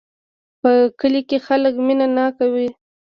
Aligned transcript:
په 0.61 0.71
کلي 0.99 1.21
کې 1.29 1.37
خلک 1.47 1.73
مینه 1.85 2.07
ناک 2.15 2.35
وی 2.53 2.67